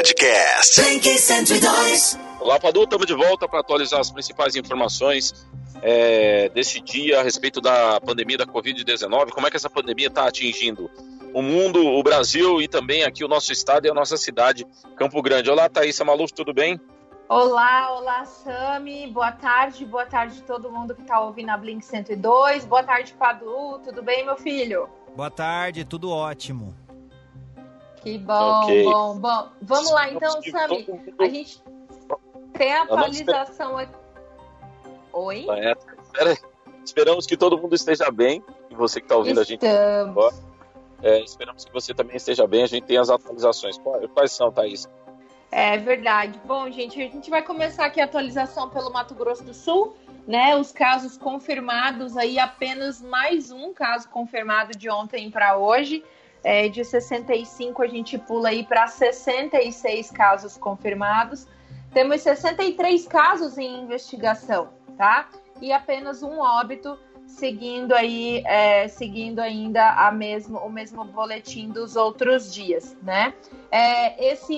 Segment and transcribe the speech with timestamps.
[0.00, 0.80] Podcast.
[0.80, 2.18] Blink 102.
[2.40, 5.46] Olá, Padu, estamos de volta para atualizar as principais informações
[5.82, 9.28] é, desse dia a respeito da pandemia da Covid-19.
[9.28, 10.90] Como é que essa pandemia está atingindo
[11.34, 14.66] o mundo, o Brasil e também aqui o nosso estado e a nossa cidade,
[14.96, 15.50] Campo Grande.
[15.50, 16.80] Olá, Thaisa Maluf, tudo bem?
[17.28, 19.06] Olá, olá, Sami.
[19.06, 22.64] Boa tarde, boa tarde a todo mundo que está ouvindo a Blink 102.
[22.64, 23.78] Boa tarde, Padu.
[23.84, 24.88] Tudo bem, meu filho?
[25.14, 26.74] Boa tarde, tudo ótimo.
[28.00, 28.84] Que bom, okay.
[28.84, 29.48] bom, bom.
[29.62, 30.86] Vamos lá então, Sami.
[31.18, 31.62] A gente
[32.54, 33.94] tem a atualização aqui.
[35.12, 35.46] Oi?
[35.50, 35.74] É,
[36.84, 38.42] esperamos que todo mundo esteja bem.
[38.70, 40.24] E você que está ouvindo Estamos.
[40.24, 40.50] a gente.
[41.02, 42.62] É, esperamos que você também esteja bem.
[42.62, 43.76] A gente tem as atualizações.
[44.14, 44.88] Quais são, Thaís?
[45.50, 46.40] É verdade.
[46.44, 49.96] Bom, gente, a gente vai começar aqui a atualização pelo Mato Grosso do Sul,
[50.26, 50.56] né?
[50.56, 56.04] Os casos confirmados aí, apenas mais um caso confirmado de ontem para hoje.
[56.42, 61.46] É, de 65 a gente pula aí para 66 casos confirmados.
[61.92, 65.28] Temos 63 casos em investigação, tá?
[65.60, 71.96] E apenas um óbito, seguindo aí, é, seguindo ainda a mesmo, o mesmo boletim dos
[71.96, 73.34] outros dias, né?
[73.70, 74.54] É, esse,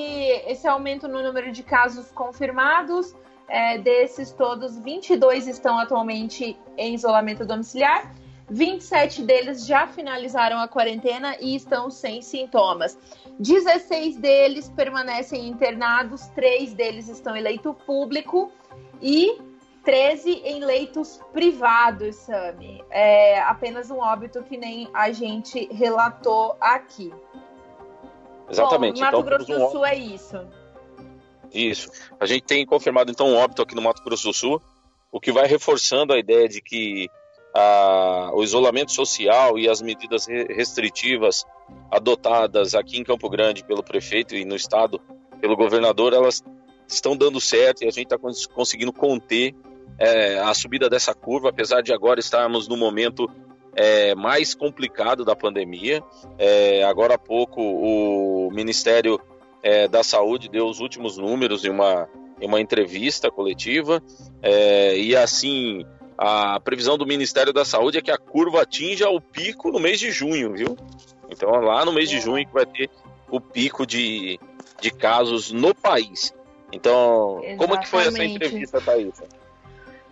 [0.47, 3.15] esse aumento no número de casos confirmados,
[3.49, 8.15] é, desses todos, 22 estão atualmente em isolamento domiciliar
[8.53, 12.99] 27 deles já finalizaram a quarentena e estão sem sintomas.
[13.39, 18.53] 16 deles permanecem internados, 3 deles estão em leito público
[19.01, 19.39] e
[19.85, 22.85] 13 em leitos privados, Sami.
[22.91, 27.13] É apenas um óbito que nem a gente relatou aqui.
[28.51, 28.97] Exatamente.
[28.97, 29.71] Bom, Mato então, Grosso do um...
[29.71, 30.47] Sul é isso.
[31.51, 31.91] Isso.
[32.21, 34.63] A gente tem confirmado então um óbito aqui no Mato Grosso do Sul,
[35.11, 37.09] o que vai reforçando a ideia de que
[37.55, 41.45] a, o isolamento social e as medidas restritivas
[41.91, 45.01] adotadas aqui em Campo Grande pelo prefeito e no estado
[45.41, 46.43] pelo governador, elas
[46.89, 48.19] estão dando certo e a gente está
[48.55, 49.55] conseguindo conter
[49.99, 53.29] é, a subida dessa curva, apesar de agora estarmos no momento
[53.75, 56.03] é, mais complicado da pandemia.
[56.39, 59.21] É, agora há pouco o Ministério
[59.63, 62.09] é, da Saúde deu os últimos números em uma,
[62.41, 64.03] em uma entrevista coletiva
[64.43, 65.85] é, e assim
[66.25, 69.99] a previsão do Ministério da Saúde é que a curva atinja o pico no mês
[69.99, 70.79] de junho, viu?
[71.29, 72.89] Então, lá no mês de junho que vai ter
[73.29, 74.39] o pico de,
[74.81, 76.33] de casos no país.
[76.73, 77.59] Então, Exatamente.
[77.59, 79.21] como que foi essa entrevista, Thaís?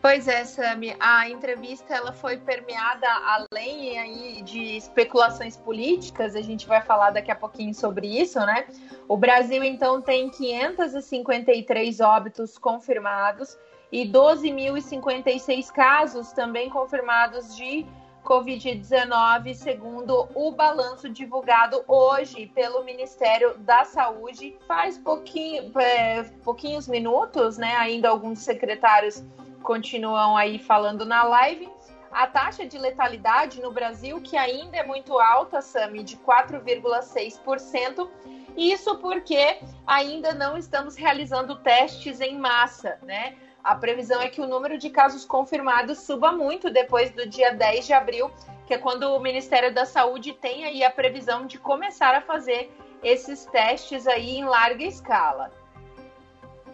[0.03, 6.67] Pois é, Sami, a entrevista ela foi permeada além aí de especulações políticas, a gente
[6.67, 8.67] vai falar daqui a pouquinho sobre isso, né?
[9.07, 13.57] O Brasil então tem 553 óbitos confirmados
[13.93, 17.87] e 12.056 casos também confirmados de
[18.25, 24.57] Covid-19, segundo o balanço divulgado hoje pelo Ministério da Saúde.
[24.69, 27.75] Faz pouquinho, é, pouquinhos minutos, né?
[27.77, 29.25] Ainda alguns secretários
[29.63, 31.69] continuam aí falando na live.
[32.13, 38.09] A taxa de letalidade no Brasil, que ainda é muito alta, Sami, de 4,6%.
[38.57, 43.37] Isso porque ainda não estamos realizando testes em massa, né?
[43.63, 47.87] A previsão é que o número de casos confirmados suba muito depois do dia 10
[47.87, 48.31] de abril,
[48.67, 52.71] que é quando o Ministério da Saúde tem aí a previsão de começar a fazer
[53.03, 55.53] esses testes aí em larga escala.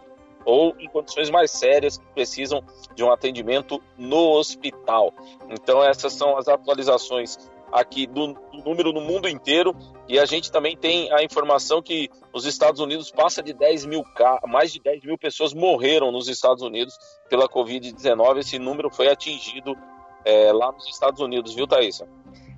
[0.45, 5.11] ou em condições mais sérias que precisam de um atendimento no hospital.
[5.49, 7.37] Então, essas são as atualizações
[7.71, 9.75] aqui do, do, número no mundo inteiro
[10.07, 14.03] e a gente também tem a informação que os Estados Unidos passa de 10 mil
[14.47, 16.97] mais de 10 mil pessoas morreram nos Estados Unidos
[17.27, 18.37] pela Covid-19.
[18.37, 19.75] Esse número foi atingido
[20.23, 22.07] é, lá nos Estados Unidos, viu, Thaisa?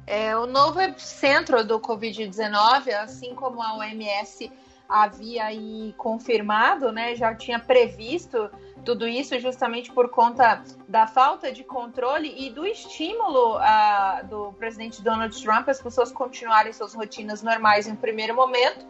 [0.07, 4.49] É, o novo centro do Covid-19, assim como a OMS
[4.87, 7.13] havia aí confirmado, né?
[7.13, 8.49] Já tinha previsto
[8.85, 15.01] tudo isso justamente por conta da falta de controle e do estímulo uh, do presidente
[15.01, 18.87] Donald Trump as pessoas continuarem suas rotinas normais em primeiro momento.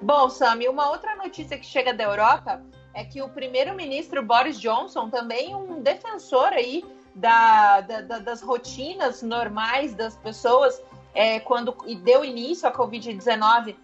[0.00, 2.62] Bom, Sami, uma outra notícia que chega da Europa
[2.94, 6.82] é que o primeiro-ministro Boris Johnson, também um defensor aí
[7.14, 10.82] da, da, da, das rotinas normais das pessoas,
[11.14, 13.76] é, quando deu início à Covid-19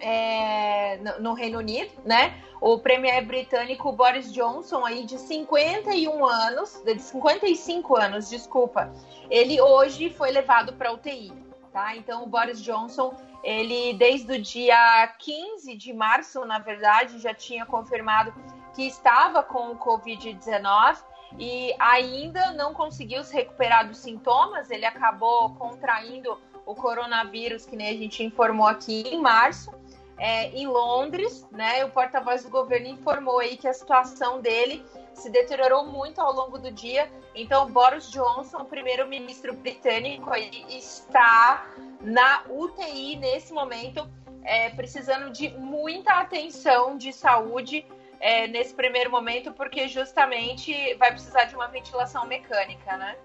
[0.00, 2.42] é, no, no Reino Unido, né?
[2.64, 8.90] o premier britânico Boris Johnson, aí de 51 anos, de 55 anos, desculpa,
[9.28, 11.30] ele hoje foi levado para UTI,
[11.70, 11.94] tá?
[11.94, 17.66] Então o Boris Johnson, ele desde o dia 15 de março, na verdade, já tinha
[17.66, 18.32] confirmado
[18.74, 20.96] que estava com o COVID-19
[21.38, 27.88] e ainda não conseguiu se recuperar dos sintomas, ele acabou contraindo o coronavírus, que nem
[27.88, 29.70] a gente informou aqui em março
[30.16, 31.84] é, em Londres, né?
[31.84, 36.58] O porta-voz do governo informou aí que a situação dele se deteriorou muito ao longo
[36.58, 37.10] do dia.
[37.34, 40.30] Então, Boris Johnson, primeiro-ministro britânico,
[40.68, 41.66] está
[42.00, 44.08] na UTI nesse momento,
[44.44, 47.84] é, precisando de muita atenção de saúde
[48.24, 53.18] é, nesse primeiro momento, porque justamente vai precisar de uma ventilação mecânica, né?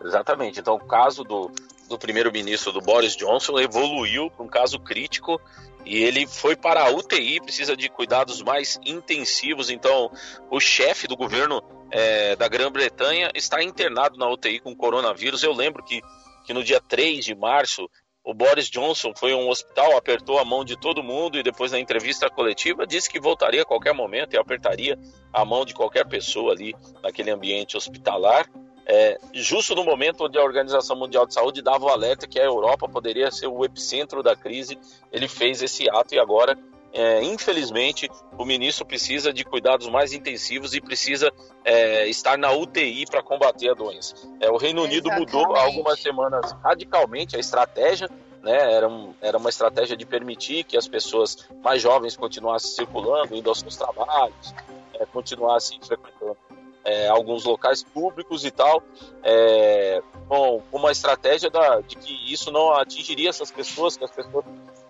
[0.00, 0.60] Exatamente.
[0.60, 1.50] Então, o caso do,
[1.88, 5.40] do primeiro-ministro do Boris Johnson evoluiu para um caso crítico
[5.84, 9.70] e ele foi para a UTI, precisa de cuidados mais intensivos.
[9.70, 10.08] Então,
[10.48, 11.60] o chefe do governo
[11.90, 15.42] é, da Grã-Bretanha está internado na UTI com coronavírus.
[15.42, 16.00] Eu lembro que,
[16.44, 17.90] que no dia 3 de março,
[18.24, 21.72] o Boris Johnson foi a um hospital, apertou a mão de todo mundo e depois
[21.72, 24.98] na entrevista coletiva disse que voltaria a qualquer momento e apertaria
[25.30, 28.48] a mão de qualquer pessoa ali naquele ambiente hospitalar.
[28.86, 32.44] É, justo no momento onde a Organização Mundial de Saúde dava o alerta que a
[32.44, 34.78] Europa poderia ser o epicentro da crise,
[35.12, 36.58] ele fez esse ato e agora,
[36.94, 38.08] é, infelizmente,
[38.38, 41.32] o ministro precisa de cuidados mais intensivos e precisa
[41.64, 44.14] é, estar na UTI para combater a doença.
[44.40, 45.34] É, o Reino Unido Exatamente.
[45.34, 48.08] mudou há algumas semanas radicalmente a estratégia
[48.44, 53.34] né, era, um, era uma estratégia de permitir que as pessoas mais jovens continuassem circulando,
[53.34, 54.54] indo aos seus trabalhos,
[54.92, 56.36] é, continuassem frequentando
[56.84, 58.82] é, alguns locais públicos e tal,
[59.22, 64.44] é, com uma estratégia da, de que isso não atingiria essas pessoas, que as pessoas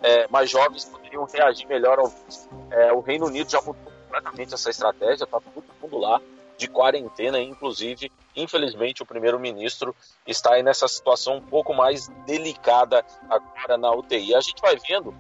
[0.04, 2.46] é, mais jovens poderiam reagir melhor ao vírus.
[2.70, 6.20] É, o Reino Unido já mudou completamente essa estratégia, está todo mundo lá
[6.58, 9.96] de quarentena, inclusive, infelizmente, o primeiro-ministro
[10.26, 14.34] está aí nessa situação um pouco mais delicada agora na UTI.
[14.34, 15.14] A gente vai vendo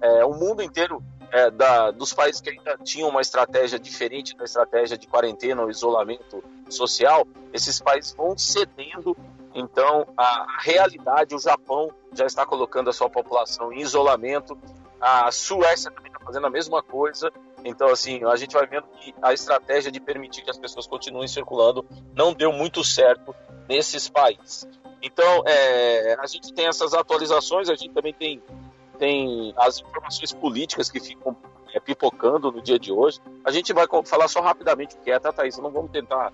[0.00, 4.44] é, o mundo inteiro é, da, dos países que ainda tinham uma estratégia diferente da
[4.44, 9.16] estratégia de quarentena ou isolamento social, esses países vão cedendo.
[9.54, 14.56] Então, a, realidade, o Japão já está colocando a sua população em isolamento,
[15.00, 17.32] a Suécia também está fazendo a mesma coisa.
[17.64, 21.28] Então, assim, a gente vai vendo que a estratégia de permitir que as pessoas continuem
[21.28, 23.34] circulando não deu muito certo
[23.68, 24.66] nesses países.
[25.02, 28.42] Então, é, a gente tem essas atualizações, a gente também tem
[28.98, 31.34] tem as informações políticas que ficam
[31.72, 33.18] é, pipocando no dia de hoje.
[33.42, 35.56] A gente vai falar só rapidamente o que é, tá, Thaís?
[35.56, 36.30] Não vamos tentar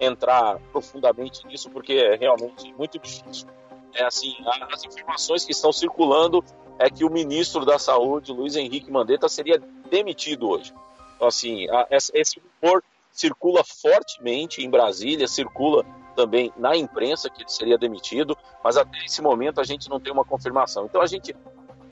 [0.00, 3.46] entrar profundamente nisso, porque é realmente muito difícil.
[3.94, 4.34] É assim,
[4.72, 6.44] as informações que estão circulando
[6.78, 9.60] é que o ministro da Saúde, Luiz Henrique Mandetta, seria
[9.90, 10.72] demitido hoje.
[11.16, 15.84] Então, assim, a, esse rumor circula fortemente em Brasília, circula
[16.14, 20.12] também na imprensa que ele seria demitido, mas até esse momento a gente não tem
[20.12, 20.84] uma confirmação.
[20.84, 21.34] Então a gente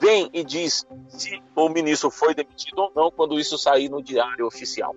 [0.00, 4.46] vem e diz se o ministro foi demitido ou não quando isso sair no diário
[4.46, 4.94] oficial.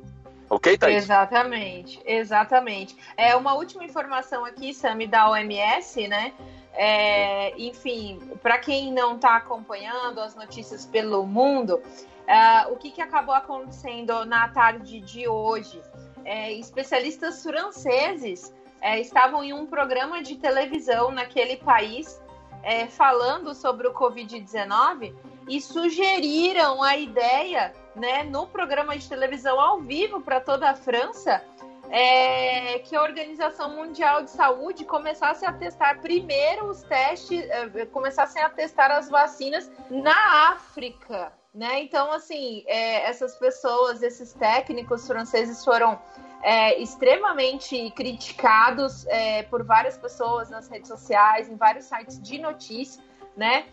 [0.50, 1.04] Ok, Thaís?
[1.04, 2.98] Exatamente, exatamente.
[3.16, 6.34] É uma última informação aqui, Sami, da OMS, né?
[6.74, 13.02] É, enfim, para quem não está acompanhando as notícias pelo mundo, uh, o que, que
[13.02, 15.82] acabou acontecendo na tarde de hoje?
[16.26, 22.22] É, especialistas franceses é, estavam em um programa de televisão naquele país
[22.64, 25.14] é, falando sobre o Covid-19
[25.48, 31.44] e sugeriram a ideia, né, no programa de televisão ao vivo para toda a França,
[31.90, 38.42] é, que a Organização Mundial de Saúde começasse a testar primeiro os testes, é, começassem
[38.42, 41.82] a testar as vacinas na África, né?
[41.82, 46.00] Então, assim, é, essas pessoas, esses técnicos franceses foram
[46.44, 53.04] é, extremamente criticados é, por várias pessoas nas redes sociais, em vários sites de notícia,
[53.36, 53.66] né?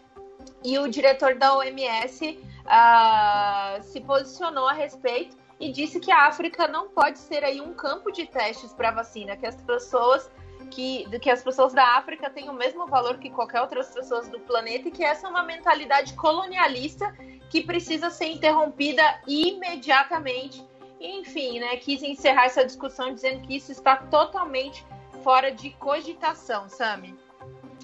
[0.64, 6.26] E o diretor da OMS uh, ah, se posicionou a respeito e disse que a
[6.26, 10.30] África não pode ser aí um campo de testes para vacina, que as pessoas
[10.70, 14.40] que, que as pessoas da África têm o mesmo valor que qualquer outras pessoas do
[14.40, 17.14] planeta e que essa é uma mentalidade colonialista
[17.50, 20.64] que precisa ser interrompida imediatamente.
[21.00, 24.84] Enfim, né, quis encerrar essa discussão dizendo que isso está totalmente
[25.22, 27.16] fora de cogitação, Sami.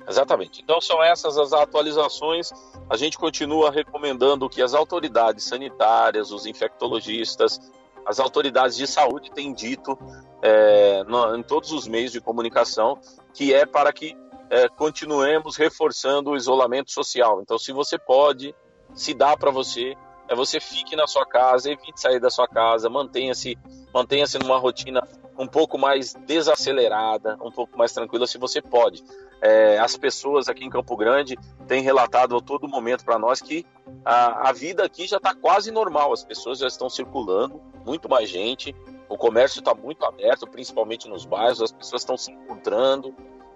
[0.09, 0.61] Exatamente.
[0.63, 2.51] Então são essas as atualizações.
[2.91, 7.59] A gente continua recomendando que as autoridades sanitárias, os infectologistas,
[8.05, 9.97] as autoridades de saúde têm dito
[10.43, 12.99] é, no, em todos os meios de comunicação
[13.33, 14.17] que é para que
[14.51, 17.41] é, continuemos reforçando o isolamento social.
[17.41, 18.55] Então, se você pode,
[18.95, 19.95] se dá para você,
[20.29, 23.57] é você fique na sua casa, evite sair da sua casa, mantenha-se
[23.95, 25.07] mantenha-se numa rotina
[25.43, 29.03] um pouco mais desacelerada, um pouco mais tranquila, se você pode.
[29.41, 33.67] É, as pessoas aqui em Campo Grande têm relatado a todo momento para nós que
[34.05, 38.31] a, a vida aqui já está quase normal, as pessoas já estão circulando, muito mais
[38.31, 38.73] gente,
[39.09, 43.13] o comércio está muito aberto, principalmente nos bairros, as pessoas estão se encontrando,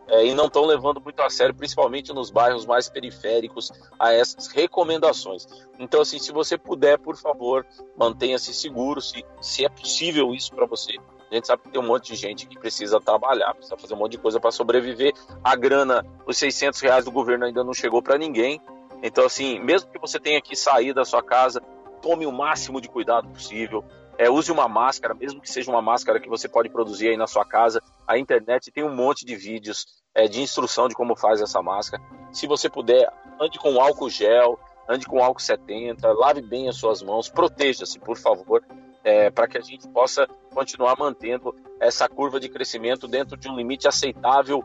[0.08, 4.48] é, e não estão levando muito a sério, principalmente nos bairros mais periféricos, a essas
[4.48, 5.46] recomendações.
[5.78, 7.66] Então, assim, se você puder, por favor,
[7.96, 10.96] mantenha-se seguro, se, se é possível isso para você.
[11.30, 13.98] A gente sabe que tem um monte de gente que precisa trabalhar, precisa fazer um
[13.98, 15.12] monte de coisa para sobreviver.
[15.42, 18.60] A grana, os 600 reais do governo ainda não chegou para ninguém.
[19.02, 21.60] Então, assim, mesmo que você tenha que sair da sua casa,
[22.00, 23.84] tome o máximo de cuidado possível.
[24.18, 27.26] É, use uma máscara, mesmo que seja uma máscara que você pode produzir aí na
[27.26, 27.82] sua casa.
[28.06, 32.02] A internet tem um monte de vídeos é, de instrução de como faz essa máscara.
[32.32, 37.02] Se você puder, ande com álcool gel, ande com álcool 70, lave bem as suas
[37.02, 38.64] mãos, proteja-se, por favor,
[39.04, 40.26] é, para que a gente possa
[40.56, 44.64] continuar mantendo essa curva de crescimento dentro de um limite aceitável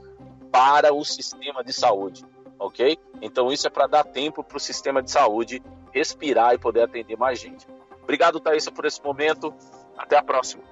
[0.50, 2.24] para o sistema de saúde,
[2.58, 2.98] ok?
[3.22, 7.18] Então isso é para dar tempo para o sistema de saúde respirar e poder atender
[7.18, 7.68] mais gente.
[8.04, 9.54] Obrigado, Thaisa, por esse momento.
[9.98, 10.64] Até a próxima.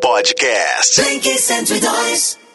[0.00, 2.47] Podcast 102.